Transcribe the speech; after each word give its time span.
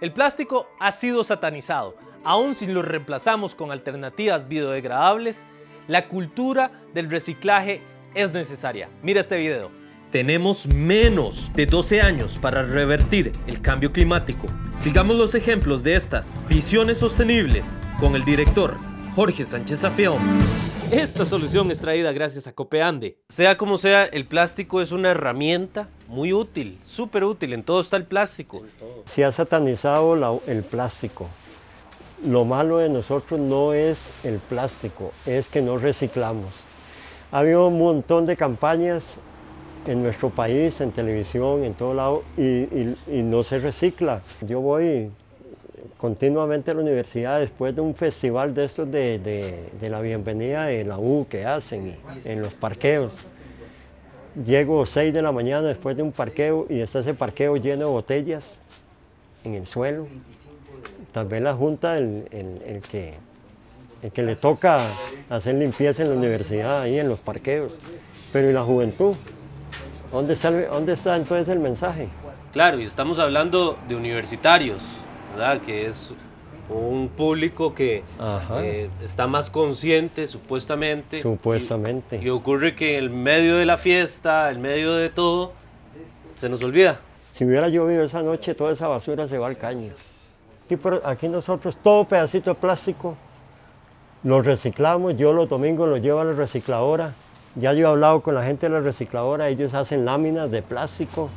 El 0.00 0.12
plástico 0.12 0.68
ha 0.78 0.92
sido 0.92 1.24
satanizado. 1.24 1.96
Aun 2.22 2.54
si 2.54 2.66
lo 2.66 2.82
reemplazamos 2.82 3.54
con 3.54 3.70
alternativas 3.70 4.46
biodegradables, 4.46 5.46
la 5.88 6.08
cultura 6.08 6.82
del 6.92 7.10
reciclaje 7.10 7.80
es 8.14 8.30
necesaria. 8.32 8.90
Mira 9.02 9.20
este 9.20 9.38
video. 9.38 9.70
Tenemos 10.10 10.66
menos 10.66 11.50
de 11.54 11.64
12 11.64 12.02
años 12.02 12.38
para 12.38 12.62
revertir 12.62 13.32
el 13.46 13.62
cambio 13.62 13.90
climático. 13.90 14.46
Sigamos 14.76 15.16
los 15.16 15.34
ejemplos 15.34 15.82
de 15.82 15.94
estas 15.94 16.40
visiones 16.46 16.98
sostenibles 16.98 17.78
con 17.98 18.14
el 18.14 18.24
director 18.24 18.76
Jorge 19.14 19.46
Sánchez 19.46 19.80
Films. 19.96 20.65
Esta 20.92 21.26
solución 21.26 21.70
es 21.72 21.80
traída 21.80 22.12
gracias 22.12 22.46
a 22.46 22.52
Copeande. 22.52 23.18
Sea 23.28 23.56
como 23.56 23.76
sea, 23.76 24.04
el 24.04 24.24
plástico 24.24 24.80
es 24.80 24.92
una 24.92 25.10
herramienta 25.10 25.88
muy 26.06 26.32
útil, 26.32 26.78
súper 26.84 27.24
útil. 27.24 27.52
En 27.54 27.64
todo 27.64 27.80
está 27.80 27.96
el 27.96 28.04
plástico. 28.04 28.62
Se 29.04 29.24
ha 29.24 29.32
satanizado 29.32 30.40
el 30.46 30.62
plástico. 30.62 31.26
Lo 32.24 32.44
malo 32.44 32.78
de 32.78 32.88
nosotros 32.88 33.40
no 33.40 33.72
es 33.72 34.10
el 34.24 34.38
plástico, 34.38 35.12
es 35.26 35.48
que 35.48 35.60
no 35.60 35.76
reciclamos. 35.76 36.54
Ha 37.32 37.40
habido 37.40 37.66
un 37.66 37.78
montón 37.78 38.24
de 38.24 38.36
campañas 38.36 39.16
en 39.86 40.02
nuestro 40.02 40.30
país, 40.30 40.80
en 40.80 40.92
televisión, 40.92 41.64
en 41.64 41.74
todo 41.74 41.94
lado, 41.94 42.22
y, 42.36 42.96
no 43.22 43.42
se 43.42 43.58
recicla. 43.58 44.22
Yo 44.40 44.60
voy 44.60 45.10
continuamente 45.98 46.70
a 46.70 46.74
la 46.74 46.82
universidad 46.82 47.40
después 47.40 47.74
de 47.74 47.80
un 47.80 47.94
festival 47.94 48.54
de 48.54 48.64
estos 48.66 48.90
de, 48.90 49.70
la 49.80 50.00
bienvenida 50.00 50.66
de 50.66 50.84
la 50.84 50.98
U 50.98 51.26
que 51.28 51.46
hacen 51.46 51.96
en 52.24 52.42
los 52.42 52.54
parqueos. 52.54 53.12
Llego 54.44 54.84
6 54.84 55.14
de 55.14 55.22
la 55.22 55.32
mañana 55.32 55.68
después 55.68 55.96
de 55.96 56.02
un 56.02 56.12
parqueo 56.12 56.66
y 56.68 56.80
está 56.80 56.98
ese 56.98 57.14
parqueo 57.14 57.56
lleno 57.56 57.86
de 57.86 57.92
botellas 57.92 58.58
en 59.44 59.54
el 59.54 59.66
suelo. 59.66 60.06
Tal 61.12 61.26
vez 61.26 61.40
la 61.40 61.54
junta, 61.54 61.96
el, 61.96 62.28
que, 62.90 63.14
el 64.02 64.12
que 64.12 64.22
le 64.22 64.36
toca 64.36 64.80
hacer 65.30 65.54
limpieza 65.54 66.02
en 66.02 66.10
la 66.10 66.16
universidad, 66.16 66.82
ahí 66.82 66.98
en 66.98 67.08
los 67.08 67.18
parqueos. 67.20 67.78
Pero 68.32 68.50
¿y 68.50 68.52
la 68.52 68.62
juventud? 68.62 69.16
¿Dónde 70.12 70.34
está, 70.34 70.50
¿Dónde 70.50 70.92
está 70.92 71.16
entonces 71.16 71.48
el 71.48 71.58
mensaje? 71.58 72.08
Claro, 72.52 72.78
y 72.78 72.84
estamos 72.84 73.18
hablando 73.18 73.78
de 73.88 73.96
universitarios, 73.96 74.82
¿verdad? 75.36 75.60
Que 75.60 75.86
es 75.86 76.12
un 76.68 77.08
público 77.08 77.74
que 77.74 78.02
eh, 78.60 78.90
está 79.02 79.26
más 79.26 79.50
consciente, 79.50 80.26
supuestamente. 80.26 81.22
Supuestamente. 81.22 82.20
Y, 82.22 82.28
ocurre 82.30 82.74
que 82.74 82.98
en 82.98 83.22
medio 83.22 83.56
de 83.56 83.66
la 83.66 83.76
fiesta, 83.76 84.50
en 84.50 84.60
medio 84.60 84.94
de 84.94 85.10
todo, 85.10 85.52
se 86.36 86.48
nos 86.48 86.62
olvida. 86.64 87.00
Si 87.34 87.44
hubiera 87.44 87.68
llovido 87.68 88.04
esa 88.04 88.22
noche, 88.22 88.54
toda 88.54 88.72
esa 88.72 88.88
basura 88.88 89.28
se 89.28 89.38
va 89.38 89.46
al 89.46 89.58
caño. 89.58 89.92
Aquí, 90.64 90.78
aquí 91.04 91.28
nosotros, 91.28 91.76
todo 91.82 92.04
pedacito 92.04 92.50
de 92.50 92.56
plástico, 92.56 93.16
lo 94.24 94.40
reciclamos. 94.42 95.16
Yo 95.16 95.32
los 95.32 95.48
domingos 95.48 95.88
lo 95.88 95.98
llevo 95.98 96.20
a 96.20 96.24
la 96.24 96.32
recicladora 96.32 97.12
ya 97.58 97.72
yo 97.72 97.86
he 97.86 97.90
hablado 97.90 98.20
con 98.20 98.34
la 98.34 98.44
gente 98.44 98.66
de 98.66 98.74
la 98.74 98.80
recicladora, 98.80 99.48
ellos 99.48 99.72
hacen 99.72 100.04
láminas 100.04 100.50
de 100.50 100.60
plástico 100.60 101.30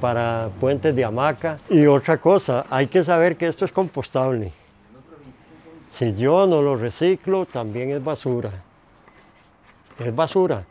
para 0.00 0.50
puentes 0.58 0.94
de 0.94 1.04
hamaca. 1.04 1.58
Y 1.68 1.86
otra 1.86 2.18
cosa, 2.18 2.66
hay 2.70 2.86
que 2.86 3.04
saber 3.04 3.36
que 3.36 3.46
esto 3.46 3.64
es 3.64 3.72
compostable. 3.72 4.52
Si 5.92 6.14
yo 6.14 6.46
no 6.46 6.62
lo 6.62 6.76
reciclo, 6.76 7.46
también 7.46 7.90
es 7.90 8.02
basura. 8.02 8.50
Es 9.98 10.14
basura. 10.14 10.64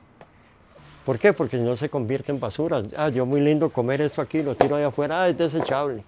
¿Por 1.05 1.19
qué? 1.19 1.33
Porque 1.33 1.57
no 1.57 1.75
se 1.75 1.89
convierte 1.89 2.31
en 2.31 2.39
basura. 2.39 2.83
Ah, 2.95 3.09
yo 3.09 3.25
muy 3.25 3.41
lindo 3.41 3.69
comer 3.69 4.01
esto 4.01 4.21
aquí, 4.21 4.43
lo 4.43 4.55
tiro 4.55 4.75
allá 4.75 4.87
afuera, 4.87 5.21
ah, 5.21 5.29
es 5.29 5.37
desechable. 5.37 6.03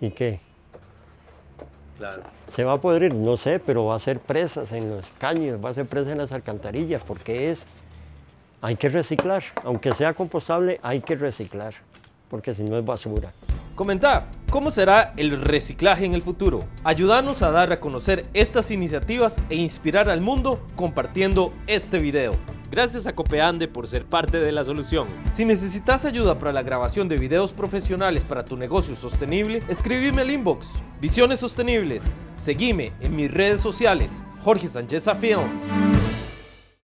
¿Y 0.00 0.10
qué? 0.10 0.40
Se 2.54 2.64
va 2.64 2.74
a 2.74 2.80
podrir, 2.80 3.14
no 3.14 3.36
sé, 3.36 3.58
pero 3.58 3.84
va 3.86 3.96
a 3.96 4.00
ser 4.00 4.18
presas 4.18 4.72
en 4.72 4.90
los 4.90 5.06
caños, 5.18 5.64
va 5.64 5.70
a 5.70 5.74
ser 5.74 5.86
presa 5.86 6.12
en 6.12 6.18
las 6.18 6.32
alcantarillas, 6.32 7.02
porque 7.02 7.50
es, 7.50 7.66
hay 8.60 8.76
que 8.76 8.88
reciclar, 8.88 9.42
aunque 9.64 9.94
sea 9.94 10.12
compostable, 10.14 10.80
hay 10.82 11.00
que 11.00 11.16
reciclar, 11.16 11.74
porque 12.32 12.54
si 12.54 12.62
no 12.62 12.78
es 12.78 12.84
basura. 12.84 13.34
Comenta, 13.74 14.30
¿cómo 14.50 14.70
será 14.70 15.12
el 15.18 15.38
reciclaje 15.38 16.06
en 16.06 16.14
el 16.14 16.22
futuro? 16.22 16.64
Ayúdanos 16.82 17.42
a 17.42 17.50
dar 17.50 17.74
a 17.74 17.78
conocer 17.78 18.26
estas 18.32 18.70
iniciativas 18.70 19.42
e 19.50 19.56
inspirar 19.56 20.08
al 20.08 20.22
mundo 20.22 20.66
compartiendo 20.74 21.52
este 21.66 21.98
video. 21.98 22.32
Gracias 22.70 23.06
a 23.06 23.14
Copeande 23.14 23.68
por 23.68 23.86
ser 23.86 24.06
parte 24.06 24.38
de 24.38 24.50
la 24.50 24.64
solución. 24.64 25.08
Si 25.30 25.44
necesitas 25.44 26.06
ayuda 26.06 26.38
para 26.38 26.52
la 26.52 26.62
grabación 26.62 27.06
de 27.06 27.18
videos 27.18 27.52
profesionales 27.52 28.24
para 28.24 28.46
tu 28.46 28.56
negocio 28.56 28.94
sostenible, 28.94 29.62
escribime 29.68 30.22
al 30.22 30.30
inbox. 30.30 30.80
Visiones 31.02 31.40
Sostenibles. 31.40 32.14
Seguime 32.36 32.94
en 33.02 33.14
mis 33.14 33.30
redes 33.30 33.60
sociales. 33.60 34.24
Jorge 34.40 34.68
Sánchez 34.68 35.04
Films. 35.20 35.64